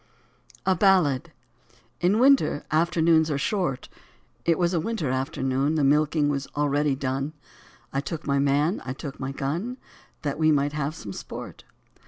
[0.61, 1.31] 64 A BALLAD.
[1.99, 3.87] IN winter, afternoons are short;
[4.45, 5.75] It was a winter afternoon.
[5.75, 7.33] The milking was already done;
[7.93, 9.77] I took my man, I took my gun.
[10.23, 11.65] That we might have some sport.